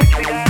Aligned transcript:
Música 0.00 0.49